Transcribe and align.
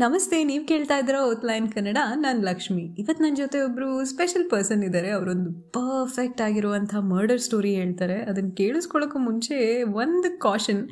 ನಮಸ್ತೆ, 0.00 0.36
ನೀವು 0.48 0.62
ಕೇಳ್ತಾ 0.70 0.96
ಇದ್ದೀರಾ 1.00 1.20
ಔಟ್ಲೈನ್ 1.28 1.64
ಕನ್ನಡ 1.72 2.00
ನಾನು 2.24 2.40
ಲಕ್ಷ್ಮಿ. 2.48 2.82
ಇವತ್ತು 3.00 3.22
ನನ್ನ 3.24 3.36
ಜೊತೆ 3.40 3.58
ಒಬ್ಬರು 3.68 3.88
ಸ್ಪೆಷಲ್ 4.10 4.44
ಪರ್ಸನ್ 4.52 4.82
ಇದ್ದಾರೆ 4.88 5.08
ಅವರೊಂದು 5.16 5.50
ಪರ್ಫೆಕ್ಟ್ 5.76 6.40
ಆಗಿರುವಂಥ 6.46 6.92
ಮರ್ಡರ್ 7.12 7.42
ಸ್ಟೋರಿ 7.46 7.72
ಹೇಳ್ತಾರೆ. 7.80 8.16
ಅದನ್ನು 8.30 8.52
ಕೇಳಿಸ್ಕೊಳ್ಳೋಕ್ಕೂ 8.60 9.20
ಮುಂಚೆ 9.26 9.56
ಒಂದು 10.02 10.30
ಕಾಷನ್ 10.44 10.82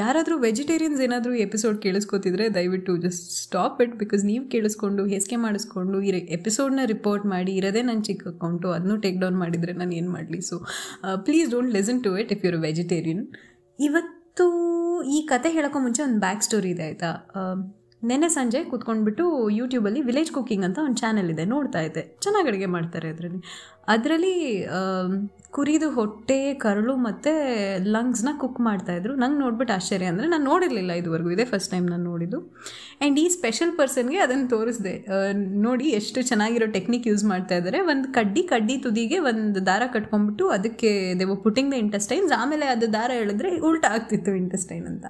ಯಾರಾದರೂ 0.00 0.36
ವೆಜಿಟೇರಿಯನ್ಸ್ 0.46 1.02
ಏನಾದರೂ 1.06 1.32
ಎಪಿಸೋಡ್ 1.46 1.78
ಕೇಳಿಸ್ಕೊತಿದ್ರೆ 1.86 2.46
ದಯವಿಟ್ಟು 2.58 2.94
ಜಸ್ಟ್ 3.04 3.26
ಸ್ಟಾಪ್ 3.42 3.78
ಇಟ್ 3.86 3.94
ಬಿಕಾಸ್ 4.02 4.24
ನೀವು 4.30 4.44
ಕೇಳಿಸ್ಕೊಂಡು, 4.54 5.04
ಹೆಸ್ಗೆ 5.14 5.38
ಮಾಡಿಸ್ಕೊಂಡು 5.46 6.00
ಈ 6.08 6.12
ಎಪಿಸೋಡ್ನ 6.38 6.86
ರಿಪೋರ್ಟ್ 6.94 7.26
ಮಾಡಿ, 7.34 7.54
ಇರೋದೇ 7.62 7.82
ನನ್ನ 7.90 8.02
ಚಿಕ್ಕ 8.10 8.26
ಅಕೌಂಟು 8.34 8.70
ಅದನ್ನು 8.78 8.98
ಟೇಕ್ 9.06 9.20
ಡೌನ್ 9.24 9.38
ಮಾಡಿದರೆ 9.44 9.74
ನಾನು 9.82 9.94
ಏನು 10.00 10.12
ಮಾಡಲಿ? 10.16 10.40
So 10.50 10.58
please 11.28 11.50
don't 11.56 11.72
listen 11.78 12.00
to 12.06 12.12
it 12.24 12.32
if 12.36 12.44
you're 12.48 12.60
vegetarian 12.68 13.24
ಇವತ್ತು 13.78 14.46
ಈ 15.16 15.20
ಕತೆ 15.34 15.50
ಹೇಳೋಕ್ಕೂ 15.58 15.80
ಮುಂಚೆ 15.88 16.02
ಒಂದು 16.08 16.20
ಬ್ಯಾಕ್ 16.26 16.44
ಸ್ಟೋರಿ 16.48 16.72
ಇದೆ, 16.76 16.86
ಆಯಿತಾ? 16.90 17.12
ನೆನ್ನೆ 18.02 18.28
ಸಂಜೆ 18.36 18.60
ಕೂತ್ಕೊಂಡ್ಬಿಟ್ಟು 18.70 19.24
ಯೂಟ್ಯೂಬಲ್ಲಿ 19.58 20.00
ವಿಲೇಜ್ 20.08 20.30
ಕುಕ್ಕಿಂಗ್ 20.36 20.64
ಅಂತ 20.66 20.78
ಒಂದು 20.86 20.98
ಚಾನಲ್ 21.02 21.30
ಇದೆ, 21.32 21.44
ನೋಡ್ತಾ 21.54 21.80
ಇದ್ದೆ. 21.86 22.02
ಚೆನ್ನಾಗಿ 22.24 22.48
ಅಡುಗೆ 22.50 22.68
ಮಾಡ್ತಾರೆ 22.74 23.08
ಅದರಲ್ಲಿ. 23.14 23.40
ಅದರಲ್ಲಿ 23.94 24.34
ಕುರಿದು 25.56 25.86
ಹೊಟ್ಟೆ, 25.96 26.38
ಕರಳು 26.64 26.94
ಮತ್ತು 27.06 27.30
ಲಂಗ್ಸ್ನ 27.94 28.30
ಕುಕ್ 28.42 28.60
ಮಾಡ್ತಾಯಿದ್ರು 28.68 29.12
ನಂಗೆ 29.22 29.38
ನೋಡ್ಬಿಟ್ಟು 29.44 29.72
ಆಶ್ಚರ್ಯ 29.76 30.10
ಅಂದರೆ 30.12 30.26
ನಾನು 30.34 30.44
ನೋಡಿರಲಿಲ್ಲ 30.50 30.92
ಇದುವರೆಗೂ. 31.00 31.30
ಇದೇ 31.36 31.46
ಫಸ್ಟ್ 31.52 31.70
ಟೈಮ್ 31.74 31.86
ನಾನು 31.92 32.04
ನೋಡಿದ್ದು. 32.10 32.38
ಆ್ಯಂಡ್ 33.00 33.18
ಈ 33.24 33.26
ಸ್ಪೆಷಲ್ 33.36 33.72
ಪರ್ಸನ್ಗೆ 33.80 34.20
ಅದನ್ನು 34.26 34.46
ತೋರಿಸಿದೆ. 34.54 34.94
ನೋಡಿ 35.66 35.88
ಎಷ್ಟು 36.00 36.22
ಚೆನ್ನಾಗಿರೋ 36.30 36.68
ಟೆಕ್ನಿಕ್ 36.78 37.08
ಯೂಸ್ 37.12 37.24
ಮಾಡ್ತಾ 37.32 37.56
ಇದ್ದಾರೆ 37.60 37.80
ಒಂದು 37.92 38.08
ಕಡ್ಡಿ 38.18 38.44
ಕಡ್ಡಿ 38.52 38.76
ತುದಿಗೆ 38.86 39.20
ಒಂದು 39.32 39.62
ದಾರ 39.70 39.82
ಕಟ್ಕೊಂಡ್ಬಿಟ್ಟು 39.96 40.46
ಅದಕ್ಕೆ 40.58 40.90
ದೇವ 41.22 41.36
ಪುಟ್ಟಿಂಗ್ 41.46 41.72
ದ 41.74 41.78
ಇಂಟೆಸ್ಟೈನ್ಸ್ 41.86 42.34
ಆಮೇಲೆ 42.40 42.68
ಅದು 42.76 42.88
ದಾರ 42.98 43.10
ಹೇಳಿದ್ರೆ 43.20 43.50
ಉಲ್ಟಾ 43.70 43.90
ಆಗ್ತಿತ್ತು 43.98 44.34
ಇಂಟೆಸ್ಟೈನ್ 44.44 44.88
ಅಂತ. 44.94 45.06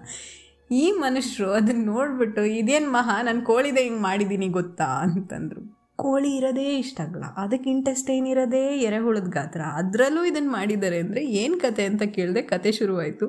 ಈ 0.70 0.84
ಮನುಷ್ಯರು 1.04 1.48
ಅದನ್ನ 1.52 1.82
ನೋಡ್ಬಿಟ್ಟು 1.92 2.42
ಇದೇನು 2.58 2.88
ಮಹಾ 2.92 3.16
ನಾನು 3.22 3.40
ಕೋಳಿದೆ 3.42 3.82
ಹಿಂಗೆ 3.86 4.02
ಮಾಡಿದ್ದೀನಿ 4.02 4.48
ಗೊತ್ತಾ 4.56 4.88
ಅಂತಂದರು. 5.04 5.62
ಕೋಳಿ 6.02 6.30
ಇರೋದೇ 6.36 6.66
ಇಷ್ಟ 6.78 6.98
ಆಗಲ್ಲ 7.00 7.28
ಅದಕ್ಕೆ 7.44 7.68
ಇಂಟೆಸ್ಟೈನ್ 7.70 8.26
ಇರೋದೇ? 8.32 8.62
ಎರೆಹುಳದ 8.88 9.28
ಗಾತ್ರ. 9.38 9.62
ಅದರಲ್ಲೂ 9.80 10.22
ಇದನ್ನು 10.24 10.50
ಮಾಡಿದ್ದಾರೆ 10.50 10.98
ಅಂದರೆ 11.04 11.22
ಏನು 11.42 11.58
ಕತೆ 11.58 11.84
ಅಂತ 11.84 12.04
ಕೇಳಿದೆ 12.16 12.42
ಕತೆ 12.42 12.72
ಶುರುವಾಯಿತು. 12.72 13.28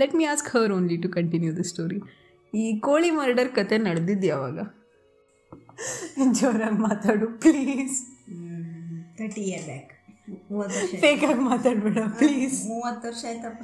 Let 0.00 0.14
me 0.14 0.26
ask 0.32 0.50
her 0.56 0.74
only 0.76 0.98
to 1.04 1.08
continue 1.08 1.52
the 1.58 1.64
story 1.72 1.98
ಈ 2.52 2.66
ಕೋಳಿ 2.78 3.10
ಮರ್ಡರ್ 3.10 3.50
ಕತೆ 3.58 3.78
ನಡೆದಿದ್ದು 3.88 4.26
ಯಾವಾಗ? 4.26 4.58
ಜೋರಾಗಿ 6.38 6.80
ಮಾತಾಡು 6.88 7.26
ಪ್ಲೀಸ್ 7.44 7.98
ತರ್ಟಿ 9.18 9.40
ಇಯರ್ 9.40 9.64
ಬ್ಯಾಕ್ 9.64 9.95
ಮೂವತ್ತು 10.50 10.76
ವರ್ಷ 10.80 11.00
ಫೇಕಾಗಿ 11.04 11.42
ಮಾತಾಡ್ಬೇಡ 11.50 11.98
ಪ್ಲೀಸ್ 12.20 12.58
ಮೂವತ್ತು 12.72 13.04
ವರ್ಷ 13.08 13.22
ಆಯ್ತಪ್ಪ. 13.30 13.62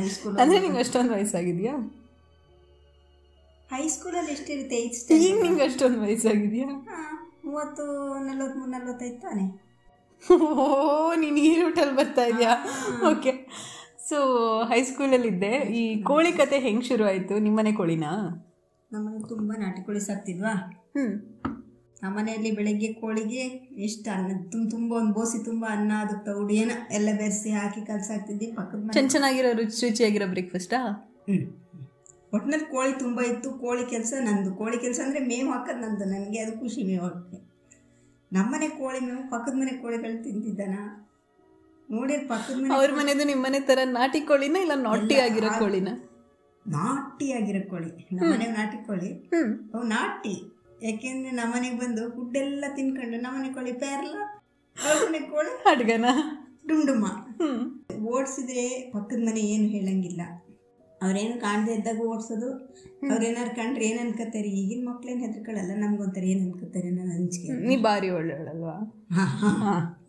ಹೈಸ್ಕೂಲ್ 0.00 0.34
ಅಂದರೆ 0.42 0.60
ನಿಂಗೆ 0.64 0.80
ಅಷ್ಟೊಂದು 0.84 1.12
ವಯಸ್ಸಾಗಿದೆಯಾ? 1.16 1.74
ಹೈಸ್ಕೂಲಲ್ಲಿ 3.74 4.32
ಎಷ್ಟಿರುತ್ತೆ 4.36 4.76
ಏಯ್ತ್ 4.82 5.12
ಈಗ 5.26 5.36
ನಿಂಗೆ 5.44 5.64
ಅಷ್ಟೊಂದು 5.68 6.00
ವಯಸ್ಸಾಗಿದೆಯಾ? 6.06 6.70
ಮೂವತ್ತು 7.46 7.84
ನಲ್ವತ್ಮೂರು 8.26 8.70
ನಲ್ವತ್ತೈದು 8.76 9.20
ತಾನೆ. 9.26 9.46
ಓ 10.24 10.66
ನೀನು 11.22 11.38
ಈ 11.48 11.52
ರೂಟಲ್ಲಿ 11.60 11.94
ಬರ್ತಾ 12.00 12.24
ಇದೆಯಾ? 12.32 12.52
ಓಕೆ 13.10 13.32
ಸೊ 14.08 14.18
ಹೈಸ್ಕೂಲಲ್ಲಿದ್ದೆ 14.70 15.52
ಈ 15.80 15.82
ಕೋಳಿ 16.10 16.32
ಕತೆ 16.40 16.56
ಹೆಂಗೆ 16.66 16.86
ಶುರು 16.88 17.04
ಆಯಿತು? 17.10 17.34
ನಿಮ್ಮನೆ 17.46 17.72
ಕೋಳಿನಾ? 17.80 18.12
ನಮ್ಮನೆ 18.90 19.20
ತುಂಬ 19.28 19.52
ನಾಟಿ 19.62 19.80
ಕೋಳಿ 19.86 20.00
ಸಾಕ್ತಿದ್ವಾ 20.08 20.54
ಹ್ಞೂ 20.96 21.04
ನಮ್ಮನೆಯಲ್ಲಿ 22.02 22.50
ಬೆಳಗ್ಗೆ 22.58 22.88
ಕೋಳಿಗೆ 23.00 23.42
ಎಷ್ಟು 23.86 24.08
ಅನ್ನ 24.14 24.30
ತುಂಬ 24.52 24.64
ತುಂಬ 24.70 24.92
ಒಂದು 25.00 25.12
ಬೋಸಿ 25.16 25.38
ತುಂಬ 25.48 25.64
ಅನ್ನ 25.74 25.92
ಅದಕ್ಕೆ 26.04 26.24
ತೌಡು 26.28 26.52
ಏನೋ 26.62 26.76
ಎಲ್ಲ 26.96 27.08
ಬೆರೆಸಿ 27.20 27.50
ಹಾಕಿ 27.58 27.80
ಕಲಸಾಕ್ತಿದ್ವಿ 27.90 28.48
ಪಕ್ಕದ 28.56 28.80
ಮನೆ. 28.84 28.94
ಚೆನ್ನ 28.96 29.10
ಚೆನ್ನಾಗಿರೋ 29.14 29.50
ರುಚಿ 29.60 29.82
ರುಚಿಯಾಗಿರೋ 29.86 30.26
ಬ್ರೇಕ್ಫಾಸ್ಟಾ 30.32 30.80
ಹ್ಞೂ 31.28 31.38
ಒಟ್ಟಿನಲ್ಲಿ 32.36 32.66
ಕೋಳಿ 32.74 32.92
ತುಂಬ 33.04 33.18
ಇತ್ತು 33.30 33.48
ಕೋಳಿ 33.62 33.82
ಕೆಲಸ 33.94 34.12
ನಂದು. 34.26 34.50
ಕೋಳಿ 34.60 34.76
ಕೆಲಸ 34.84 34.98
ಅಂದರೆ 35.06 35.20
ಮೇವು 35.30 35.48
ಹಾಕೋದು 35.54 35.80
ನಂದು 35.84 36.04
ನನಗೆ 36.12 36.38
ಅದು 36.44 36.52
ಖುಷಿ 36.60 36.82
ಮೇವು 36.90 37.04
ಹಾಕಿ. 37.06 37.38
ನಮ್ಮನೆ 38.32 38.68
ಕೋಳಿ 38.80 39.00
ಮೇವು 39.06 39.22
ಪಕ್ಕದ 39.32 39.54
ಮನೆ 39.60 39.72
ಕೋಳಿಗಳು 39.82 40.16
ತಿಂತಿದ್ದಾನ? 40.26 40.76
ನೋಡಿ 41.88 42.14
ಪಕ್ಕದ 42.30 42.56
ಮನೆ 42.60 42.74
ಅವ್ರ 42.76 42.90
ಮನೆಯದು 42.98 43.24
ನಿಮ್ಮ 43.30 43.42
ಮನೆ 43.48 43.60
ಥರ 43.70 43.80
ನಾಟಿ 43.98 44.22
ಕೋಳಿನ 44.30 44.56
ಇಲ್ಲ 44.64 44.76
ನಾಟಿ 44.86 45.18
ಆಗಿರೋ 45.26 45.50
ಕೋಳಿನ? 45.62 45.90
ನಾಟಿ 46.66 47.28
ಆಗಿರೋ 47.38 47.62
ಕೋಳಿ. 47.72 47.90
ನಮ್ಮನೆ 48.18 48.48
ನಾಟಿ 48.58 48.78
ಕೋಳಿ. 48.88 49.10
ಅವು 49.74 49.84
ನಾಟಿ. 49.94 50.34
ಯಾಕೆಂದ್ರೆ 50.86 51.32
ನಮ್ಮನೆಗೆ 51.40 51.78
ಬಂದು 51.82 52.04
ಫುಡ್ಡೆಲ್ಲ 52.14 52.64
ತಿನ್ಕೊಂಡು 52.76 53.18
ನಮ್ಮನೆ 53.26 53.50
ಕೊಳಿ 53.56 53.72
ಪೇರಲ್ಲ 53.82 54.16
ಅವ್ರ 54.76 55.18
ಕೊಳೆ 55.32 55.50
ಅಡ್ಗನ? 55.72 56.06
ಡುಮ್ 56.68 56.84
ಡುಮ್ಮ 56.88 57.06
ಓಡಿಸಿದ್ರೆ 58.12 58.64
ಪಕ್ಕದ 58.92 59.20
ಮನೆ 59.28 59.40
ಏನು 59.54 59.66
ಹೇಳಂಗಿಲ್ಲ. 59.74 60.22
ಅವ್ರೇನು 61.04 61.36
ಕಾಣದೇ 61.44 61.72
ಇದ್ದಾಗ 61.78 62.00
ಓಡಿಸೋದು. 62.10 62.48
ಅವ್ರೇನಾರು 63.12 63.52
ಕಂಡ್ರೆ 63.58 63.84
ಏನು 63.90 64.00
ಅನ್ಕೋತಾರೆ 64.04 64.50
ಈಗಿನ 64.60 64.82
ಮಕ್ಳೇನು 64.90 65.20
ಹೆದರ್ಕೊಳ್ಳಲ್ಲ 65.24 65.72
ನಮ್ಗೊಂಥರ 65.84 66.24
ಏನು 66.32 66.42
ಅನ್ಕೋತಾರೆ 66.46 66.90
ನಾನು 66.98 67.10
ಹಂಚಿಕೆ 67.16 67.56
ನೀ 67.68 67.76
ಭಾರಿ 67.86 68.10
ಒಳ್ಳೆಯವಳಲ್ವಾ? 68.18 68.76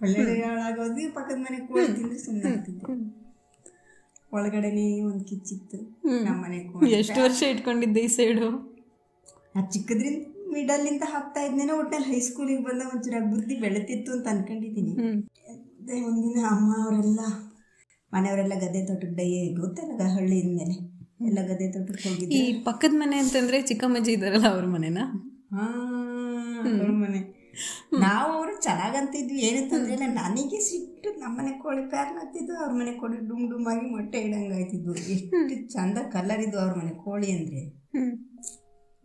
ಒಳ್ಳೆ 0.03 0.35
ಹಾಳಾಗೋದು 0.43 1.05
ಪಕ್ಕದ 1.17 1.37
ಮನೆ 1.45 1.59
ಕೋಳಿ 1.69 1.87
ತಿಂದ್ರೆ 1.97 2.19
ಸುಮ್ಮನೆ 2.25 2.51
ಆಗ್ತಿದ್ದೆ 2.51 2.95
ಒಳಗಡೆನೆ 4.31 4.85
ಒಂದು 5.07 5.23
ಕಿಚ್ಚಿತ್ತು. 5.31 5.79
ನಮ್ಮನೆ 6.27 6.59
ಕೋಳಿ 6.69 6.91
ಎಷ್ಟು 6.99 7.19
ವರ್ಷ 7.25 7.41
ಇಟ್ಕೊಂಡಿದ್ದೆ 7.53 8.03
ಈ 8.07 8.11
ಸೈಡು? 8.17 8.47
ಅದು 9.57 9.67
ಚಿಕ್ಕದ್ರಿಂದ 9.73 10.21
ಮಿಡಲ್ಲಿಂದ 10.55 11.05
ಹಾಕ್ತಾ 11.13 11.41
ಇದ್ನೇನೋ 11.47 11.73
ಒಟ್ಟಲ್ಲಿ 11.81 12.07
ಹೈಸ್ಕೂಲಿಗೆ 12.11 12.63
ಬಂದ 12.69 12.81
ಒಂಚೂರು 12.91 13.21
ಬುದ್ಧಿ 13.33 13.55
ಬೆಳೆತಿತ್ತು 13.65 14.11
ಅಂತ 14.15 14.27
ಅನ್ಕೊಂಡಿದ್ದೀನಿ. 14.33 14.93
ಅದೇ 15.81 15.97
ಒಂದಿನ 16.09 16.39
ಅಮ್ಮ 16.53 16.69
ಅವರೆಲ್ಲ 16.83 17.21
ಮನೆಯವರೆಲ್ಲ 18.11 18.55
ಗದ್ದೆ 18.63 18.81
ತೋಟಕ್ಕೆ 18.89 19.15
ಡೈ 19.19 19.29
ಗೊತ್ತಲ್ಲ 19.61 20.07
ಹಳ್ಳಿ 20.15 20.39
ಮೇಲೆ 20.57 20.75
ಎಲ್ಲ 21.29 21.39
ಗದ್ದೆ 21.49 21.67
ತೋಟಕ್ಕೆ 21.75 22.25
ಈ 22.39 22.41
ಪಕ್ಕದ 22.67 22.95
ಮನೆ 23.01 23.17
ಅಂತಂದ್ರೆ 23.23 23.59
ಚಿಕ್ಕಮ್ಮಜ್ಜಿ 23.69 24.11
ಇದ್ದಾರಲ್ಲ 24.17 24.47
ಅವ್ರ 24.55 24.65
ಮನೆನಾ? 24.75 25.03
ಹಾ 25.55 25.65
ಅವ್ರ 26.73 26.89
ಮನೆ. 27.03 27.21
ನಾವು 28.03 28.29
ಅವರು 28.37 28.53
ಚೆನ್ನಾಗಂತಿದ್ವಿ. 28.65 29.39
ಏನಂತಂದ್ರೆ 29.47 29.95
ನನಗೆ 30.19 30.59
ಸಿಟ್ಟು 30.69 31.09
ನಮ್ಮನೆ 31.23 31.51
ಕೋಳಿ 31.63 31.83
ಪ್ಯಾರ್ಲಾಗ್ತಿದ್ವು 31.93 32.55
ಅವ್ರ 32.61 32.71
ಮನೆ 32.79 32.93
ಕೋಳಿ 33.01 33.17
ಡುಮ್ 33.29 33.45
ಡುಮ್ 33.51 33.67
ಆಗಿ 33.73 33.87
ಮೊಟ್ಟೆ 33.95 34.19
ಇಡಂಗಾಯ್ತಿದ್ವು. 34.27 34.93
ಎಷ್ಟು 35.15 35.57
ಚಂದ 35.75 35.97
ಕಲರ್ 36.15 36.43
ಇದ್ವು 36.47 36.61
ಅವ್ರ 36.63 36.73
ಮನೆ 36.81 36.93
ಕೋಳಿ 37.05 37.29
ಅಂದರೆ. 37.37 37.61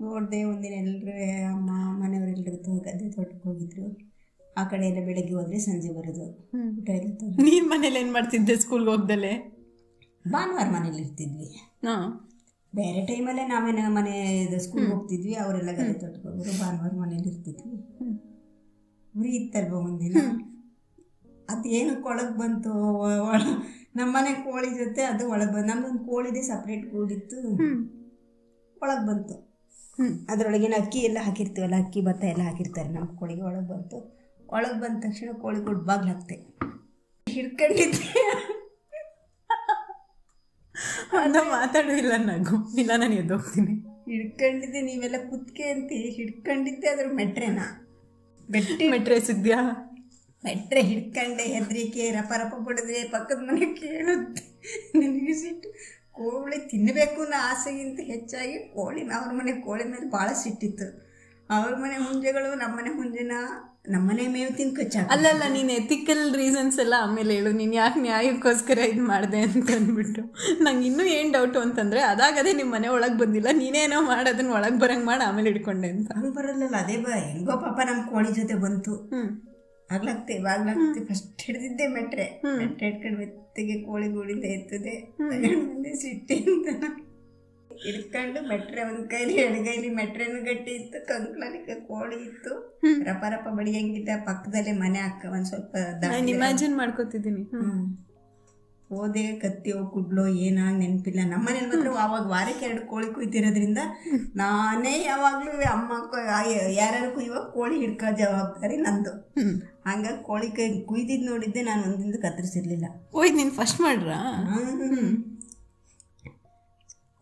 ನೋಡಿದೆ 0.01 0.45
ಒಂದಿನ 0.45 0.73
ಎಲ್ಲರೂ 0.73 1.13
ಅಮ್ಮ 1.53 1.71
ಮನೆಯವರೆಲ್ಲರೂ 2.03 2.79
ಗದ್ದೆ 2.81 3.11
ತೋಟಕ್ಕೆ 3.11 3.49
ಹೋಗಿದ್ರು. 3.49 4.09
ಆ 4.59 4.65
ಕಡೆ 4.65 4.87
ಎಲ್ಲ 4.87 5.07
ಬೆಳಗ್ಗೆ 5.07 5.35
ಹೋದ್ರೆ 5.35 5.59
ಸಂಜೆ 5.59 5.89
ಬರೋದು. 5.89 6.27
ಊಟ 6.79 6.89
ಎಲ್ಲ 6.91 7.15
ತಗೊಂಡು 7.15 7.43
ನೀನ್ 7.43 7.71
ಮನೇಲಿ 7.71 7.99
ಏನು 7.99 8.13
ಮಾಡ್ತಿದ್ದೆ 8.13 8.57
ಸ್ಕೂಲ್ಗೆ 8.57 8.91
ಹೋಗ್ದಲೆ? 8.91 9.59
ಭಾನುವಾರ 10.31 10.69
ಮನೇಲಿ 10.69 11.03
ಇರ್ತಿದ್ವಿ. 11.03 11.45
ಹಾಂ. 11.87 12.29
ಬೇರೆ 12.75 13.07
ಟೈಮಲ್ಲೇ 13.07 13.47
ನಾವೇನ 13.47 13.79
ಮನೆ 13.89 14.15
ಸ್ಕೂಲ್ಗೆ 14.59 14.93
ಹೋಗ್ತಿದ್ವಿ 14.93 15.35
ಅವರೆಲ್ಲ 15.35 15.73
ಗದ್ದೆ 15.73 15.93
ತೋಟಕ್ಕೆ 15.93 16.29
ಹೋಗೋರು 16.29 16.61
ಭಾನುವಾರ 16.61 16.91
ಮನೇಲಿ 16.95 17.29
ಇರ್ತಿದ್ವಿ. 17.29 17.73
ಉರಿ 19.21 19.29
ಇತ್ತಲ್ವ 19.29 19.75
ಒಂದಿನ? 19.75 20.19
ಅದೇನು 21.51 22.03
ಕೊಳಗೆ 22.03 22.39
ಬಂತು 22.39 22.69
ನಮ್ಮ 22.69 23.31
ಮನೆ 23.31 23.53
ನಮ್ಮನೆ 23.97 24.35
ಕೋಳಿ 24.35 24.75
ಜೊತೆ 24.75 25.03
ಅದು 25.03 25.31
ಒಳಗೆ 25.31 25.53
ಬಂದು 25.53 25.67
ನಮ್ದೊಂದು 25.67 25.99
ಕೋಳಿದೆ 25.99 26.43
ಸಪ್ರೇಟ್ 26.43 26.91
ಕೂಡಿತ್ತು. 26.91 27.39
ಒಳಗೆ 28.83 29.07
ಬಂತು. 29.07 29.48
ಅದರೊಳಗಿನ 30.29 30.75
ಅಕ್ಕಿ 30.77 30.99
ಎಲ್ಲ 30.99 31.19
ಹಾಕಿರ್ತೀವಲ್ಲ 31.21 31.75
ಅಕ್ಕಿ 31.79 32.01
ಭತ್ತ 32.01 32.25
ಎಲ್ಲ 32.25 32.43
ಹಾಕಿರ್ತಾರೆ 32.43 32.89
ನಮ್ಮ 32.89 33.09
ಕೋಳಿಗೆ 33.17 33.43
ಒಳಗೆ 33.43 33.69
ಬಂತು. 33.69 33.99
ಒಳಗೆ 34.51 34.81
ಬಂದ 34.81 34.97
ತಕ್ಷಣ 35.03 35.29
ಕೋಳಿ 35.41 35.61
ಕೊಟ್ಟು 35.65 35.85
ಬಾಗ್ಲು 35.85 36.11
ಹಾಕ್ತೆ. 36.13 36.37
ಹಿಡ್ಕೊಂಡಿದ್ದೆ. 37.27 38.23
ಅನ್ನ 41.23 41.37
ಮಾತಾಡೋ 41.51 41.93
ಇಲ್ಲ 41.93 42.13
ನಗು 42.17 42.57
ಇಲ್ಲ 42.79 42.91
ನಾನು 42.97 43.15
ಎದ್ದೋಗ್ತೀನಿ 43.15 43.75
ಹಿಡ್ಕೊಂಡಿದ್ದೆ 44.11 44.81
ನೀವೆಲ್ಲ 44.81 45.19
ಕುತ್ಕೆ 45.31 45.63
ಅಂತ. 45.63 45.91
ಹಿಡ್ಕೊಂಡಿದ್ದೆ 45.93 46.89
ಅದ್ರ 46.89 47.07
ಮೆಟ್ರೆನ? 47.13 47.61
ಬೆಟ್ಟಿ 48.51 48.89
ಮೆಟ್ರೆ 48.89 49.21
ಸಿದ್ಯಾ 49.21 49.59
ಮೆಟ್ರೆ 50.45 50.81
ಹಿಡ್ಕೊಂಡೆ 50.81 51.43
ಹೆದರಿಕೆ 51.43 52.11
ರಪ 52.11 52.33
ರಪ 52.37 52.55
ಬಡಿದ್ರೆ 52.59 53.01
ಪಕ್ಕದ 53.09 53.39
ಮನೆ 53.39 53.67
ಕೇಳುತ್ತೆ. 53.75 54.43
ನನಗೆ 54.99 55.33
ಸಿಟ್ಟು. 55.33 55.69
ಕೋಳಿ 56.19 56.59
ತಿನ್ನಬೇಕು 56.73 57.21
ಅನ್ನೋ 57.25 57.39
ಆಸೆಗಿಂತ 57.51 58.01
ಹೆಚ್ಚಾಗಿ 58.13 58.57
ಕೋಳಿ 58.77 59.03
ಅವ್ರ 59.19 59.31
ಮನೆ 59.41 59.53
ಕೋಳಿ 59.67 59.87
ಮೇಲೆ 59.95 60.07
ಭಾಳ 60.17 60.29
ಸಿಟ್ಟಿತ್ತು. 60.43 60.89
ಅವ್ರ 61.57 61.73
ಮನೆ 61.83 61.97
ಹುಂಜೆಗಳು 62.05 62.49
ನಮ್ಮನೆ 62.63 62.91
ಹುಂಜೆನ 62.97 63.35
ನಮ್ಮನೆ 63.93 64.25
ಮೇವು 64.33 64.51
ತಿನ್ 64.57 64.73
ಕಚ್ಚಾಕ. 64.77 65.07
ಅಲ್ಲಲ್ಲ 65.15 65.45
ನೀನು 65.55 65.71
ಎಥಿಕಲ್ 65.81 66.23
ರೀಸನ್ಸ್ 66.41 66.79
ಎಲ್ಲ 66.83 66.95
ಆಮೇಲೆ 67.05 67.33
ಹೇಳು. 67.37 67.51
ನೀನು 67.61 67.75
ಯಾಕೆ 67.81 68.01
ನ್ಯಾಯಕ್ಕೋಸ್ಕರ 68.07 68.79
ಇದು 68.91 69.03
ಮಾಡಿದೆ 69.11 69.39
ಅಂತ 69.47 69.71
ಅಂದ್ಬಿಟ್ಟು. 69.77 70.23
ನಂಗೆ 70.65 70.85
ಇನ್ನೂ 70.89 71.05
ಏನು 71.15 71.31
ಡೌಟು 71.37 71.59
ಅಂತಂದರೆ 71.67 72.01
ಅದಾಗದೇ 72.13 72.53
ನಿಮ್ಮ 72.59 72.71
ಮನೆ 72.77 72.89
ಒಳಗೆ 72.97 73.17
ಬಂದಿಲ್ಲ 73.23 73.49
ನೀನೇನೋ 73.63 74.01
ಮಾಡಿ 74.11 74.31
ಅದನ್ನ 74.35 74.53
ಒಳಗೆ 74.59 74.79
ಬರಂಗೆ 74.85 75.07
ಮಾಡಿ 75.11 75.25
ಆಮೇಲೆ 75.29 75.49
ಹಿಡ್ಕೊಂಡೆ 75.53 75.91
ಅಂತ. 75.97 76.11
ಹಂಗೆ 76.19 76.33
ಬರಲ್ಲಲ್ಲ 76.39 76.77
ಅದೇ 76.85 76.99
ಬಾ 77.05 77.15
ಹೆಂಗೋ 77.29 77.57
ಪಾಪ 77.65 77.79
ನಮ್ಮ 77.91 78.03
ಕೋಳಿ 78.13 78.33
ಜೊತೆ 78.41 78.57
ಬಂತು. 78.65 78.95
ಹ್ಞೂ 79.15 79.25
ಆಗ್ಲಾಗ್ತೆ 79.97 80.35
ಆಗ್ಲಾಗ್ತೇವೆ 80.55 81.07
ಫಸ್ಟ್ 81.11 81.43
ಹಿಡ್ದಿದ್ದೆ 81.47 81.87
ಮೆಟ್ರೆ. 81.97 82.27
ಮೆಟ್ರೆ 82.61 82.87
ಹಿಡ್ಕೊಂಡು 82.89 83.19
ಮೆತ್ತಗೆ 83.59 83.77
ಕೋಳಿ 83.87 84.09
ಗೂಡಿಂದ 84.15 84.47
ಎತ್ತದೆ 84.57 84.95
ಬಂದೆ 85.21 85.93
ಸಿಟ್ಟಿಂದ 86.03 86.69
ಇಟ್ಕೊಂಡು 87.91 88.39
ಮೆಟ್ರೆ 88.51 88.81
ಒಂದ್ 88.89 89.05
ಕೈಲಿ 89.13 89.35
ಎಡಗೈಲಿ 89.47 89.89
ಮೆಟ್ರೆನು 89.99 90.39
ಗಟ್ಟಿ 90.49 90.73
ಇತ್ತು 90.81 90.99
ಕಂಕ್ಳಲ್ಲಿ 91.11 91.61
ಕೋಳಿ 91.91 92.17
ಇತ್ತು. 92.29 92.53
ರಪ 93.09 93.23
ರಪ 93.35 93.47
ಬಡಿಯಂಗಿದ್ದ 93.59 94.11
ಪಕ್ಕದಲ್ಲೇ 94.29 94.73
ಮನೆ 94.83 95.01
ಅಕ್ಕ 95.09 95.33
ಒಂದ್ 95.37 95.49
ಸ್ವಲ್ಪ 95.51 95.75
ಇಮ್ಯಾಜಿನ್ 96.35 96.77
ಮಾಡ್ಕೋತಿದ್ದೀನಿ. 96.81 97.43
ಹೋದೆ 98.91 99.25
ಕತ್ತಿಯೋ 99.41 99.79
ಕುಡ್ಲೋ 99.95 100.23
ಏನಾಗ 100.45 100.75
ನೆನಪಿಲ್ಲ. 100.83 101.21
ನಮ್ಮ 101.33 101.43
ಮನೇಲಿ 101.47 101.67
ಮಾತ್ರ 101.73 101.89
ಅವಾಗ 102.05 102.25
ವಾರಕ್ಕೆ 102.35 102.65
ಎರಡು 102.69 102.83
ಕೋಳಿ 102.93 103.09
ಕುಯ್ತಿರೋದ್ರಿಂದ 103.17 103.81
ನಾನೇ 104.41 104.95
ಯಾವಾಗ್ಲೂ 105.09 105.51
ಅಮ್ಮ 105.75 105.91
ಯಾರ್ಯಾರು 106.79 107.11
ಕುಯ್ಯುವಾಗ 107.17 107.45
ಕೋಳಿ 107.57 107.77
ಹಿಡ್ಕೋ 107.83 108.11
ಜವಾಬ್ದಾರಿ 108.23 108.79
ನಂದು. 108.87 109.13
ಹಂಗಾಗಿ 109.91 110.21
ಕೋಳಿ 110.29 110.49
ಕೈ 110.57 110.67
ಕುಯ್ದಿದ್ದು 110.91 111.27
ನೋಡಿದ್ದೆ 111.31 111.61
ನಾನು 111.69 111.83
ಒಂದಿಂದ 111.89 112.17
ಕತ್ತರಿಸಿರ್ಲಿಲ್ಲ. 112.25 112.87
ಓಯ್ 113.19 113.33
ನೀನು 113.39 113.53
ಫಸ್ಟ್ 113.59 113.81
ಮಾಡ್ರಾ? 113.87 114.19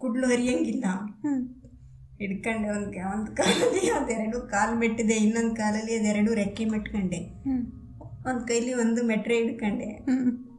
ಕುಡ್ಲು 0.00 0.26
ಹರಿಯಂಗಿಲ್ಲ. 0.32 0.86
ಹಿಡ್ಕಂಡೆ 2.20 2.68
ಒಂದು 2.76 3.00
ಒಂದು 3.14 3.30
ಕಾಲಲ್ಲಿ 3.38 3.82
ಅದೆರಡು 3.98 4.38
ಕಾಲು 4.52 4.74
ಮೆಟ್ಟಿದೆ 4.82 5.16
ಇನ್ನೊಂದು 5.24 5.54
ಕಾಲಲ್ಲಿ 5.62 5.94
ಅದೆರಡು 6.00 6.30
ರೆಕ್ಕೆ 6.40 6.64
ಮೆಟ್ಕೊಂಡೆ. 6.74 7.20
ಒಂದು 8.28 8.42
ಕೈಲಿ 8.50 8.72
ಒಂದು 8.84 9.00
ಮೆಟ್ರೆ 9.10 9.34
ಹಿಡ್ಕೊಂಡೆ. 9.40 9.88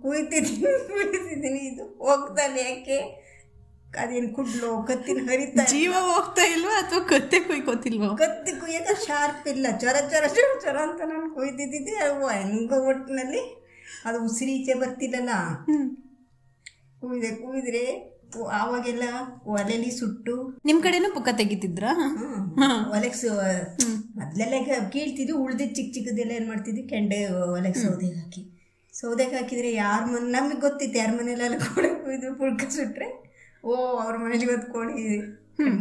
ಕುಯ್ತಿದ್ದೀನಿ 0.04 0.74
ಕುಯ್ತಿದ್ದೀನಿ 0.90 1.62
ಇದು 1.72 1.86
ಹೋಗ್ತಾನೆ 2.08 2.62
ಯಾಕೆ? 2.70 3.00
ಅದೇನು 3.98 4.30
ಕುಡ್ಲು 4.34 4.70
ಕತ್ತಿನ 4.88 5.20
ಹರಿತ 5.28 5.66
ಜೀವ 5.72 5.94
ಹೋಗ್ತಾ 6.08 6.44
ಇಲ್ವಾ 6.54 6.76
ಅಥವಾ 6.82 7.02
ಕತ್ತೆ 7.12 7.40
ಕುಯ್ಕೋತಿಲ್ವಾ 7.40 8.10
ಕತ್ತಿ 8.22 8.52
ಕುಯ್ಯಕ್ಕೆ 8.60 8.96
ಶಾರ್ಪ್ 9.06 9.48
ಇಲ್ಲ. 9.48 9.66
ಚೊರ 9.82 9.96
ಚೊರ 10.12 10.26
ಚೊರ 10.36 10.50
ಚೊರ 10.66 10.78
ಅಂತ 10.86 11.02
ನಾನು 11.12 11.30
ಕುಯ್ದಿದ್ದೆ 11.36 11.96
ಅವು 12.06 12.28
ಹೆಂಗೋ 12.38 12.80
ಒಟ್ಟಿನಲ್ಲಿ 12.90 13.42
ಅದು 14.06 14.18
ಉಸಿರೀಚೆ 14.26 14.62
ಈಚೆ 14.64 14.74
ಬರ್ತಿಲ್ಲಲ್ಲ 14.80 15.32
ಕುಯ್ದೆ 17.02 17.32
ಕುಯ್ದ್ರೆ 17.42 17.84
ಆವಾಗೆಲ್ಲ 18.60 19.04
ಒಲೆಲಿ 19.52 19.92
ಸುಟ್ಟು 19.92 20.34
ನಿಮ್ 20.66 20.80
ಕಡೆನೂ 20.84 21.10
ಪುಕ್ಕ 21.14 21.30
ತೆಗಿತಿದ್ರ? 21.38 21.86
ಒಲೆಗೆ 22.92 23.18
ಮೊದ್ಲೆಲ್ಲ 24.18 24.56
ಕೀಳ್ತಿದ್ವಿ 24.94 25.36
ಉಳ್ದಿದ್ 25.44 25.74
ಚಿಕ್ಕ 25.76 25.90
ಚಿಕ್ಕದೆಲ್ಲ 25.96 26.32
ಏನು 26.32 26.48
ಮಾಡ್ತಿದ್ವಿ? 26.48 26.84
ಕೆಂಡೆ 26.90 27.20
ಒಲೆಗೆ 27.54 27.80
ಸೌದೆಗೆ 27.84 28.18
ಹಾಕಿ. 28.18 28.42
ಸೌದೆಗೆ 28.94 29.36
ಹಾಕಿದ್ರೆ 29.36 29.72
ಯಾರ 29.76 30.02
ಮನೆ 30.06 30.28
ನಮಗೆ 30.32 30.60
ಗೊತ್ತಿತ್ತು 30.60 30.98
ಯಾರ 31.00 31.12
ಮನೇಲೆಲ್ಲ 31.18 31.58
ಕೂಡ 31.68 31.86
ಕುಯ್ದು 32.04 32.30
ಪುಳ್ಕ 32.40 32.70
ಸುಟ್ರೆ 32.76 33.08
ಓ 33.68 33.74
ಅವ್ರ 34.04 34.14
ಮನೇಲಿ 34.24 34.46
ಇವತ್ತು 34.48 34.68
ಕೋಳಿ 34.74 34.94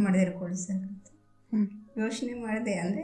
ಮಾಡಿದಾರೆ 0.05 0.31
ಕೋಳಿ 0.39 0.57
ಸರ್? 0.63 0.79
ಯೋಚನೆ 2.01 2.33
ಮಾಡಿದೆ 2.45 2.73
ಅಂದರೆ 2.81 3.03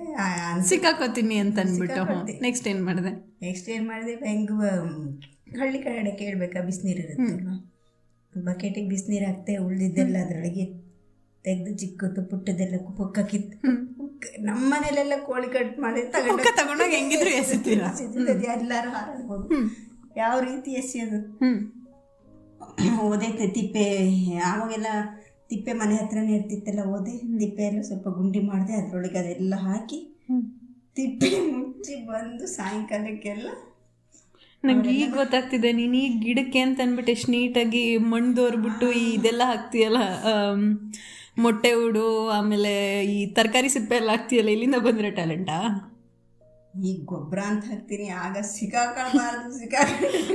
ಸಿಕ್ಕಾಕೋತೀನಿ 0.71 1.35
ಅಂತ 1.44 1.57
ಅನ್ಬಿಟ್ಟು 1.63 2.01
ನೆಕ್ಸ್ಟ್ 2.45 2.68
ಏನು 2.71 2.83
ಮಾಡಿದೆ? 2.89 3.12
ನೆಕ್ಸ್ಟ್ 3.45 3.68
ಏನು 3.75 3.85
ಮಾಡಿದೆ 3.91 4.13
ಹೆಂಗೆ 4.31 4.71
ಹಳ್ಳಿ 5.62 5.80
ಕಡೆ 5.85 6.12
ಕೇಳಬೇಕಾ 6.21 6.62
ಬಿಸಿನೀರು 6.68 7.01
ಇರುತ್ತೆ 7.06 7.33
ಬಕೆಟಿಗೆ 8.33 8.88
ಬಿಸಿನೀರು 8.91 9.25
ಹಾಕ್ತೆ 9.30 9.56
ಉಳ್ದಿದ್ದೆಲ್ಲ 9.65 10.18
ಅದರೊಳಗೆ 10.25 10.65
ತೆಗೆದು 11.45 11.71
ಚಿಕ್ಕದು 11.81 12.21
ಪುಟ್ಟದೆಲ್ಲ 12.30 12.75
ಕುಪ್ಪಕ್ಕಿತ್ತು 12.88 13.56
ಕಿತ್ತು 13.62 14.41
ನಮ್ಮ 14.47 14.62
ಮನೇಲೆಲ್ಲ 14.74 15.13
ಕೋಳಿ 15.27 15.47
ಕಟ್ 15.56 15.75
ಮಾಡಿ 15.85 16.01
ಪುಕ್ಕ 16.30 16.47
ತಗೊಂಡೋಗಿ 16.59 16.95
ಹೆಂಗಿದ್ರು 16.97 17.31
ಎಸಿತೀರಾ? 17.39 17.88
ತಗೊಂಡು 17.97 18.45
ಎಲ್ಲರೂ 18.53 18.89
ಹಾರಾಡ್ಬೋದು. 18.95 19.47
ಯಾವ 20.15 20.35
ರೀತಿ 20.50 20.71
ಎಸೆಯೋದು? 20.81 21.19
ಓದೆ 23.04 23.30
ತಿಪ್ಪೆ 23.54 23.86
ಆವಾಗೆಲ್ಲ 24.45 24.88
ತಿಪ್ಪೆ 25.50 25.74
ಮನೆ 25.74 25.95
ಹತ್ರನೇ 25.95 26.33
ಇರ್ತಿತ್ತಲ್ಲ 26.36 26.83
ಓದೆ 26.89 27.13
ತಿಪ್ಪೆ 27.39 27.63
ಎಲ್ಲ 27.63 27.81
ಸ್ವಲ್ಪ 27.81 28.07
ಗುಂಡಿ 28.10 28.42
ಮಾಡಿದೆ 28.42 28.74
ಅದರೊಳಗೆ 28.74 29.19
ಅದೆಲ್ಲ 29.19 29.56
ಹಾಕಿ 29.62 30.00
ತಿಪ್ಪೆ 30.98 31.30
ಮುಚ್ಚಿ 31.51 31.95
ಬಂದು 32.10 32.48
ಸಾಯಂಕಾಲಕ್ಕೆಲ್ಲ 32.48 33.48
ನಂಗೆ 34.63 34.92
ಈಗ 34.95 35.10
ಗೊತ್ತಾಗ್ತಿದೆ 35.13 35.69
ನೀನು 35.71 35.95
ಈಗ 35.98 36.13
ಗಿಡಕ್ಕೆ 36.19 36.60
ಅಂತ 36.60 36.80
ಅಂದ್ಬಿಟ್ಟು 36.81 37.12
ಎಷ್ಟು 37.12 37.30
ನೀಟಾಗಿ 37.31 37.83
ಮಣ್ಣು 37.98 38.31
ದೋರ್ಬಿಟ್ಟು 38.38 38.88
ಈ 38.92 39.07
ಇದೆಲ್ಲ 39.13 39.44
ಹಾಕ್ತೀಯಲ್ಲ 39.44 39.98
ಮೊಟ್ಟೆ 41.38 41.71
ಹುಡು 41.74 42.06
ಆಮೇಲೆ 42.30 42.74
ಈ 43.13 43.18
ತರಕಾರಿ 43.33 43.69
ಸಿಪ್ಪೆ 43.69 43.95
ಎಲ್ಲ 43.95 44.12
ಹಾಕ್ತೀಯಲ್ಲ 44.12 44.50
ಇಲ್ಲಿಂದ 44.50 44.80
ಬಂದಿರೋ 44.83 45.12
ಟ್ಯಾಲೆಂಟಾ 45.12 45.57
ಈಗ 46.73 46.99
ಗೊಬ್ಬರ 47.05 47.39
ಅಂತ 47.47 47.63
ಹಾಕ್ತೀನಿ 47.69 48.05
ಆಗ 48.19 48.37
ಸಿಕ್ಕಾಕೊಳ್ಬಾರ್ದು 48.51 49.49
ಸಿಕ್ಕಾಕ 49.57 49.89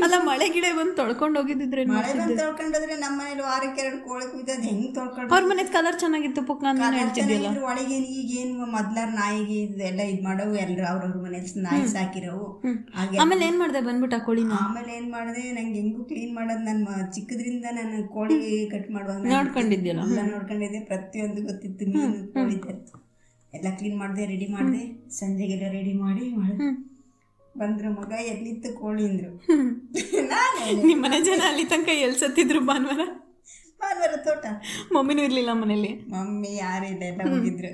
ಅಲ್ಲ 0.05 0.17
ಮಳೆ 0.25 0.47
ಗಿಡ 0.49 0.67
ಬಂದು 0.77 0.93
ತೊಳ್ಕೊಂಡು 0.97 1.37
ಹೋಗಿದ್ದಿದ್ರೆ 1.41 1.83
ಮಳೆ 1.89 2.13
ಬಂದು 2.13 2.37
ತೊಳ್ಕೊಂಡೋದ್ರೆ 2.41 2.97
ನಮ್ಮ 2.97 3.17
ಮನೇಲಿ 3.21 3.43
ವಾರಕ್ಕೆ 3.43 3.81
ಎರಡು 3.83 3.99
ಕೋಳಿ 4.05 4.27
ಕುಯ್ದದ್ 4.27 4.63
ಹೆಂಗ್ 4.63 4.87
ತೊಳ್ಕೊಂಡು 4.95 5.33
ಅವ್ರ 5.35 5.47
ಮನೆ 5.49 5.65
ಕಲರ್ 5.73 5.99
ಚೆನ್ನಾಗಿತ್ತು 6.01 6.43
ಪುಕ್ಕ 6.43 6.65
ಒಳಗೆ 7.71 7.97
ಈಗ 7.99 8.07
ಈಗೇನು 8.21 8.69
ಮೊದ್ಲಾರ 8.69 9.09
ನಾಯಿಗೆ 9.15 9.57
ಇದೆಲ್ಲ 9.63 10.01
ಇದು 10.11 10.23
ಮಾಡೋವು 10.23 10.55
ಎಲ್ಲರೂ 10.57 10.87
ಅವ್ರವ್ರ 10.87 11.19
ಮನೇಲಿ 11.25 11.53
ನಾಯಿ 11.61 11.89
ಸಾಕಿರೋವು. 11.89 12.47
ಆಮೇಲೆ 13.21 13.43
ಏನ್ 13.47 13.59
ಮಾಡ್ದೆ 13.59 13.81
ಬಂದ್ಬಿಟ್ಟು 13.81 14.21
ಕೋಳಿ 14.27 14.45
ಆಮೇಲೆ 14.61 14.93
ಏನ್ 14.97 15.11
ಮಾಡಿದೆ 15.11 15.45
ನಂಗೆ 15.51 15.77
ಹೆಂಗು 15.81 16.05
ಕ್ಲೀನ್ 16.05 16.33
ಮಾಡೋದು 16.35 16.65
ನನ್ನ 16.65 17.03
ಚಿಕ್ಕದ್ರಿಂದ 17.13 17.67
ನಾನು 17.73 18.07
ಕೋಳಿ 18.09 18.39
ಕಟ್ 18.71 18.89
ಮಾಡುವಾಗ 18.91 19.27
ನೋಡ್ಕೊಂಡಿದ್ದೆ 19.35 19.95
ನೋಡ್ಕೊಂಡಿದ್ದೆ 20.31 20.83
ಪ್ರತಿಯೊಂದು 20.87 21.43
ಗೊತ್ತಿತ್ತು 21.43 21.87
ಮೀನು 21.93 22.25
ಕೋಳಿ 22.35 22.59
ಎಲ್ಲ 23.57 23.69
ಕ್ಲೀನ್ 23.79 23.97
ಮಾಡಿದೆ 24.01 24.25
ರೆಡಿ 24.33 24.47
ಮಾಡಿದೆ. 24.55 24.83
ಸಂಜೆಗೆಲ್ಲ 25.19 25.67
ರೆಡಿ 25.77 25.95
ಮಾಡಿ 26.05 26.25
ಬಂದ್ರು 27.61 27.89
ಮಗ 27.99 28.13
ಎಲ್ಲಿತ್ತು 28.33 28.69
ಕೋಳಿ 28.81 29.05
ಅಂದ್ರು. 29.11 29.31
ನಾನೇ 30.33 30.67
ನಿಮ್ಮ 30.89 30.99
ಮನೆ 31.05 31.19
ಜನ 31.29 31.41
ಅಲ್ಲಿ 31.51 31.65
ತನಕ 31.73 31.91
ಎಲ್ಸತ್ತಿದ್ರು 32.07 32.61
ಭಾನುವಾರ? 32.71 33.05
ಭಾನುವಾರ 33.83 34.15
ತೋಟ. 34.27 34.45
ಮಮ್ಮಿನೂ 34.95 35.23
ಇರ್ಲಿಲ್ಲ 35.29 35.53
ಮನೇಲಿ 35.63 35.93
ಮಮ್ಮಿ 36.15 36.51
ಯಾರಿಲ್ಲ 36.65 37.03
ಎಲ್ಲ 37.13 37.23
ಹೋಗಿದ್ರು. 37.33 37.73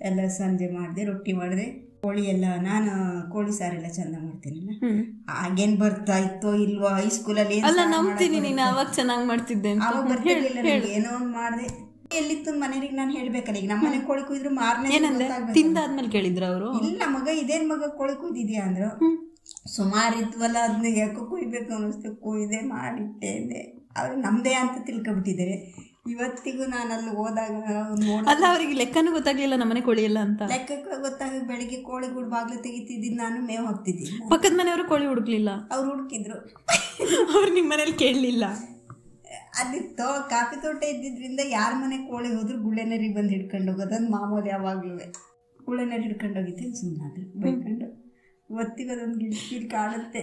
ಎಲ್ಲ 0.00 0.20
ಸಂಜೆ 0.38 0.68
ಮಾಡಿದೆ 0.76 1.02
ರೊಟ್ಟಿ 1.10 1.32
ಮಾಡಿದೆ. 1.40 1.66
ಕೋಳಿ 2.04 2.22
ಎಲ್ಲ 2.34 2.46
ನಾನು 2.68 2.92
ಕೋಳಿ 3.32 3.52
ಸಾರೆಲ್ಲ 3.58 3.88
ಚಂದ 3.96 4.14
ಮಾಡ್ತೀನಿಲ್ಲ. 4.26 4.70
ಆಗೇನ್ 5.42 5.74
ಬರ್ತಾ 5.82 6.16
ಇತ್ತೋ 6.26 6.52
ಇಲ್ವಾ 6.64 6.90
ಹೈಸ್ಕೂಲಲ್ಲಿ 7.00 7.54
ಏನ್ 7.58 7.66
ಅಲ್ಲ 7.68 7.80
ನಂಬ್ತೀನಿ? 7.94 8.38
ನೀನು 8.46 8.62
ಅವಾಗ 8.70 8.88
ಚೆನ್ನಾಗಿ 8.98 9.26
ಮಾಡ್ತಿದ್ದೆ 9.30 9.70
ಏನೋ 10.96 11.10
ಒಂದು 11.18 11.32
ಮಾಡಿದೆ. 11.40 11.68
ಎಲ್ಲಿತ್ತು 12.20 12.52
ಮನೆಯವ್ರಿಗೆ 12.62 12.96
ನಾನು 13.00 13.12
ಹೇಳ್ಬೇಕಲ್ಲ 13.18 13.58
ಈಗ 13.62 13.68
ನಮ್ಮ 13.72 13.84
ಮನೆ 13.88 13.98
ಕೋಳಿ 14.08 14.22
ಕುಯ್ದ್ರು 14.28 14.50
ಮಾರನೇ 14.60 14.98
ತಿಂದಾದ್ಮೇಲೆ 15.58 16.10
ಕೇಳಿದ್ರು 16.16 16.46
ಅವರು? 16.52 16.70
ಇಲ್ಲ 16.88 17.02
ಮಗ 17.16 17.28
ಇದೇನ್ 17.42 17.66
ಮಗ 17.72 17.90
ಕೋಳಿ 18.00 18.14
ಕುಯ್ದಿದ್ಯಾ 18.22 18.62
ಅಂದ್ರು. 18.68 18.90
ಸುಮಾರು 19.76 20.14
ಇದ್ವಲ್ಲ 20.24 20.58
ಅದನ್ನ 20.66 20.90
ಯಾಕೋ 21.02 21.22
ಕುಯ್ಬೇಕು 21.30 21.70
ಅನ್ನಿಸ್ತು. 21.76 22.10
ಕುಯ್ದೆ 22.24 22.60
ಮಾಡಿಟ್ಟೆ 22.74 23.30
ಅಂದೆ 23.38 23.60
ಅವ್ರು 24.00 24.14
ನಮ್ದೇ 24.26 24.54
ಅಂತ 24.62 24.76
ತಿಳ್ಕೊಬಿಟ್ಟಿದ್ದಾರೆ. 24.88 25.56
ಇವತ್ತಿಗೂ 26.12 26.64
ನಾನು 26.74 26.90
ಅಲ್ಲಿ 26.94 27.10
ಹೋದಾಗ 27.18 27.50
ಅಲ್ಲ 28.30 28.44
ಅವ್ರಿಗೆ 28.52 28.74
ಲೆಕ್ಕನೂ 28.80 29.10
ಗೊತ್ತಾಗ್ಲಿಲ್ಲ 29.16 29.56
ನಮ್ಮನೆ 29.62 29.80
ಕೋಳಿ 29.88 30.02
ಎಲ್ಲ 30.08 30.18
ಅಂತ. 30.28 30.42
ಲೆಕ್ಕಕ್ಕೆ 30.54 30.96
ಗೊತ್ತಾಗ 31.06 31.34
ಬೆಳಿಗ್ಗೆ 31.50 31.78
ಕೋಳಿ 31.88 32.08
ಗುಡ್ 32.16 32.30
ಬಾಗ್ಲು 32.34 32.58
ತೆಗಿತಿದ್ದೀನಿ 32.66 33.16
ನಾನು 33.16 33.38
ಮೇವು 33.50 33.66
ಹಾಕ್ತಿದ್ದೀನಿ. 33.66 34.16
ಪಕ್ಕದ 34.32 34.54
ಮನೆಯವರು 34.60 34.84
ಕೋಳಿ 34.92 35.06
ಹುಡುಕ್ಲಿಲ್ಲ? 35.06 35.50
ಅವ್ರು 35.74 35.88
ಹುಡುಕಿದ್ರು. 35.90 36.38
ಅವ್ರು 37.36 37.50
ನಿಮ್ಮ 37.54 37.68
ಮನೇಲಿ 37.72 37.96
ಕೇಳಲಿಲ್ಲ? 38.04 38.44
ಅಲ್ಲಿ 39.60 39.80
ತೋ 39.80 40.28
ಕಾಫಿ 40.30 40.62
ತೋಟ 40.62 40.84
ಇದ್ದಿದ್ರಿಂದ 40.84 41.40
ಯಾರ 41.48 41.72
ಮನೆ 41.76 41.96
ಕೋಳಿ 42.10 42.34
ಹೋದ್ರು 42.34 42.58
ಗುಳ್ಳೆನರಿಗೆ 42.58 43.14
ಬಂದು 43.14 43.28
ಹಿಡ್ಕೊಂಡು 43.28 43.72
ಹೋಗೋದು. 43.72 43.94
ಅದು 43.94 44.10
ಮಾಮೂಲಿ 44.10 44.48
ಯಾವಾಗ್ಲೂ. 44.48 44.94
ಗುಳ್ಳೆನರಿ 45.64 46.02
ಹಿಡ್ಕೊಂಡು 46.02 46.40
ಹೋಗಿದ್ದೀನಿ 46.40 46.74
ಸುಮ್ಮನೆ 46.80 47.24
ಬೈಕೊಂಡು 47.42 48.02
ಒತ್ತಿಗೋದೊಂದು 48.50 49.18
ಗಿಲ್ಟ್ 49.18 49.50
ಗಿಲ್ 49.50 49.70
ಕಾಣುತ್ತೆ. 49.70 50.22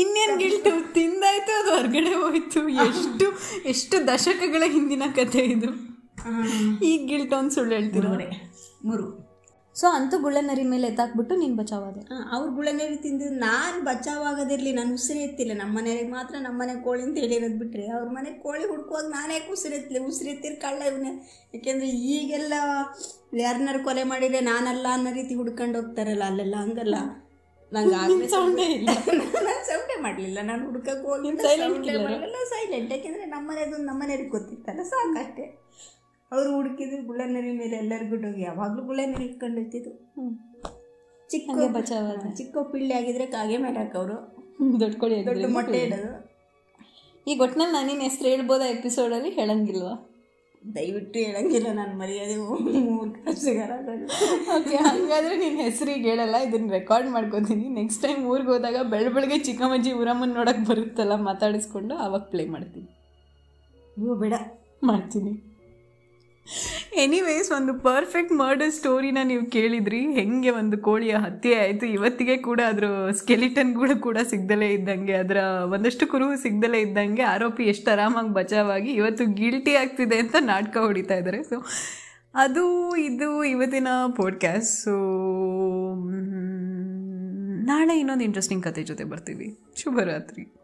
ಇನ್ನೇನು 0.00 0.38
ಗಿಲ್ಟು 0.38 0.92
ತಿಂದಾಯ್ತು 0.94 1.62
ಅದು 1.62 1.70
ಹೊರಗಡೆ 1.76 2.14
ಹೋಯ್ತು. 2.14 2.68
ಎಷ್ಟು 2.68 3.26
ಎಷ್ಟು 3.64 4.06
ದಶಕಗಳ 4.06 4.62
ಹಿಂದಿನ 4.66 5.02
ಕಥೆ 5.16 5.44
ಇದು. 5.44 5.70
ಈಗ 6.82 7.00
ಗಿಲ್ಟು 7.08 7.36
ಒಂದು 7.36 7.50
ಸುಳ್ಳು 7.50 7.74
ಹೇಳ್ತಿರೋರೆ 7.74 8.28
ಮೂರು. 8.84 9.21
ಸೊ 9.76 9.86
ಅಂತೂ 9.96 10.16
ಗುಳ್ಳೆನರಿ 10.18 10.64
ಮೇಲೆ 10.72 10.86
ಎತ್ತಾಕ್ಬಿಟ್ಟು 10.88 11.34
ನೀನು 11.34 11.54
ಬಚಾವಾದೆ. 11.60 12.00
ಅವ್ರು 12.34 12.50
ಗುಳ್ಳೆನರಿ 12.56 12.96
ತಿಂದು 12.96 13.26
ನಾನು 13.44 13.78
ಬಚಾವಾಗೋದಿರಲಿ 13.84 14.72
ನಾನು 14.72 14.94
ಉಸಿರೆತ್ತಿಲ್ಲ 14.94 15.52
ನಮ್ಮ 15.60 15.72
ಮನೆಗೆ 15.78 16.08
ಮಾತ್ರ 16.08 16.34
ನಮ್ಮ 16.46 16.56
ಮನೆ 16.62 16.74
ಕೋಳಿ 16.86 17.02
ಅಂತ 17.02 17.16
ಹೇಳಿರೋದು 17.18 17.58
ಬಿಟ್ರೆ 17.58 17.86
ಅವ್ರ 17.96 18.08
ಮನೆ 18.16 18.30
ಕೋಳಿ 18.44 18.64
ಹುಡ್ಕುವಾಗ 18.72 19.06
ನಾನೇ 19.16 19.38
ಉಸಿರಿ 19.54 19.76
ಎತ್ತಲಿ 19.76 19.98
ಉಸಿರಿ 20.10 20.30
ಎತ್ತಿರ 20.30 20.54
ಕಳ್ಳ 20.64 20.82
ಇವನೇ. 20.90 21.12
ಯಾಕೆಂದ್ರೆ 21.54 21.88
ಈಗೆಲ್ಲ 21.88 22.52
ಯಾರನ್ನಾರು 23.44 23.84
ಕೊಲೆ 23.84 24.04
ಮಾಡಿದ್ರೆ 24.12 24.40
ನಾನಲ್ಲ 24.50 24.86
ಅನ್ನೋ 24.92 25.12
ರೀತಿ 25.12 25.34
ಹುಡ್ಕೊಂಡು 25.34 25.78
ಹೋಗ್ತಾರಲ್ಲ 25.80 26.24
ಅಲ್ಲೆಲ್ಲ 26.32 26.56
ಹಂಗಲ್ಲ. 26.64 26.96
ನಂಗೆ 27.72 27.96
ಆಗಲೇ 28.02 28.28
ಸೌಂಡೇ 28.28 28.68
ಇಲ್ಲ. 28.78 28.90
ನಾನು 29.48 29.62
ಸೌಂಡೇ 29.70 29.96
ಮಾಡಲಿಲ್ಲ. 30.06 30.38
ನಾನು 30.50 30.62
ಹುಡ್ಕಕ್ಕೆ 30.66 31.06
ಹೋಗಿ 31.08 31.30
ಸೈಲೆಂಟ್ 32.54 32.92
ಯಾಕೆಂದರೆ 32.92 33.24
ನಮ್ಮ 33.34 33.44
ಮನೆದು 33.50 33.76
ನಮ್ಮ 33.88 33.98
ಮನೆಯವ್ರಿಗೆ 34.02 34.32
ಗೊತ್ತಿತ್ತಲ್ಲ 34.36 34.82
ಸಾಕಷ್ಟೇ. 34.94 35.46
ಅವರು 36.32 36.50
ಹುಡುಕಿದ್ರು 36.56 37.02
ಗುಳ್ಳನರಿ 37.02 37.52
ಮೇಲೆ 37.52 37.76
ಎಲ್ಲರಿಗೂ 37.76 38.16
ಹೋಗಿ 38.26 38.42
ಯಾವಾಗಲೂ 38.42 38.82
ಗುಳ್ಳನರಿ 38.82 39.24
ಇಟ್ಕೊಂಡು 39.24 39.60
ಹೋಗ್ತಿದ್ದು 39.60 39.92
ಚಿಕ್ಕ 41.30 41.50
ಬಚಾವ 41.76 42.06
ಚಿಕ್ಕ 42.38 42.56
ಪಿಳ್ಳಿ 42.72 42.94
ಆಗಿದ್ರೆ 42.94 43.26
ಕಾಗೆ 43.26 43.56
ಮೇಲೆ 43.56 43.78
ಹಾಕೋರು 43.78 44.16
ದೊಡ್ಡ 44.80 44.94
ಕೋಳಿ 45.00 45.16
ದೊಡ್ಡ 45.26 45.46
ಮೊಟ್ಟೆ 45.56 45.78
ಇಡೋದು. 45.86 46.10
ಈಗ 47.26 47.40
ಒಟ್ನಲ್ಲಿ 47.40 47.72
ನಾನು 47.72 47.86
ನಿನ್ನ 47.86 48.02
ಹೆಸರು 48.02 48.28
ಹೇಳ್ಬೋದಾ 48.28 48.66
ಎಪಿಸೋಡಲ್ಲಿ 48.66 49.30
ಹೇಳಂಗಿಲ್ವ? 49.30 49.88
ದಯವಿಟ್ಟು 50.64 51.18
ಹೇಳಂಗಿಲ್ಲ 51.18 51.68
ನಾನು 51.72 51.98
ಮರ್ಯಾದೆ 51.98 52.36
ಮೂರು 52.36 53.10
ಓಕೆ 54.56 54.76
ಹಾಗಾದ್ರೆ 54.76 55.36
ನೀನು 55.36 55.56
ಹೆಸರಿಗೆ 55.56 56.08
ಹೇಳಲ್ಲ 56.10 56.36
ಇದನ್ನ 56.36 56.70
ರೆಕಾರ್ಡ್ 56.70 57.10
ಮಾಡ್ಕೋತೀನಿ. 57.10 57.68
ನೆಕ್ಸ್ಟ್ 57.68 58.02
ಟೈಮ್ 58.02 58.26
ಊರಿಗೆ 58.26 58.48
ಹೋದಾಗ 58.48 58.76
ಬೆಳ 58.82 59.08
ಬೆಳಗ್ಗೆ 59.08 59.38
ಚಿಕ್ಕಮ್ಮಜ್ಜಿ 59.38 59.92
ಊರಮ್ಮನ 59.92 60.34
ನೋಡಕ್ಕೆ 60.34 60.64
ಬರುತ್ತಲ್ಲ 60.68 61.16
ಮಾತಾಡಿಸ್ಕೊಂಡು 61.28 61.96
ಆವಾಗ 61.96 62.22
ಪ್ಲೇ 62.22 62.44
ಮಾಡ್ತೀನಿ. 62.46 62.88
ಇವು 63.96 64.14
ಬೇಡ. 64.14 64.34
ಮಾಡ್ತೀನಿ. 64.84 65.32
ಎನಿವೇಸ್ 66.96 67.50
ಒಂದು 67.52 67.74
ಪರ್ಫೆಕ್ಟ್ 67.74 68.32
ಮರ್ಡರ್ 68.32 68.72
ಸ್ಟೋರಿನ 68.72 69.18
ನೀವು 69.24 69.50
ಕೇಳಿದ್ರಿ. 69.50 70.12
ಹೆಂಗೆ 70.12 70.50
ಒಂದು 70.50 70.78
ಕೋಳಿಯ 70.78 71.14
ಹತ್ಯೆ 71.14 71.54
ಆಯಿತು. 71.54 71.86
ಇವತ್ತಿಗೆ 71.86 72.36
ಕೂಡ 72.36 72.60
ಅದರ 72.66 73.10
ಸ್ಕೆಲಿಟನ್ಗಳು 73.10 74.00
ಕೂಡ 74.00 74.18
ಸಿಗ್ದಲೇ 74.30 74.68
ಇದ್ದಂಗೆ, 74.68 75.12
ಅದರ 75.12 75.36
ಒಂದಷ್ಟು 75.72 76.06
ಕುರುಹು 76.06 76.42
ಸಿಗ್ದಲೇ 76.42 76.80
ಇದ್ದಂಗೆ 76.80 77.22
ಆರೋಪಿ 77.22 77.64
ಎಷ್ಟು 77.64 77.90
ಆರಾಮಾಗಿ 77.90 78.28
ಬಚಾವಾಗಿ 78.28 78.92
ಇವತ್ತು 78.92 79.26
ಗಿಲ್ಟಿ 79.34 79.74
ಆಗ್ತಿದೆ 79.74 80.16
ಅಂತ 80.18 80.36
ನಾಟಕ 80.40 80.76
ಹೊಡಿತಾ 80.76 81.14
ಇದ್ದಾರೆ. 81.14 81.42
ಸೊ 81.42 81.64
ಅದು 82.34 82.96
ಇದು 82.96 83.44
ಇವತ್ತಿನ 83.44 83.88
ಪಾಡ್ಕ್ಯಾಸ್ಟ್ 84.16 84.84
ಸೊ 84.84 84.94
ನಾಳೆ 87.64 87.98
ಇನ್ನೊಂದು 87.98 88.24
ಇಂಟ್ರೆಸ್ಟಿಂಗ್ 88.24 88.64
ಕತೆ 88.64 88.82
ಜೊತೆ 88.82 89.04
ಬರ್ತೀವಿ. 89.04 89.58
ಶುಭರಾತ್ರಿ. 89.76 90.61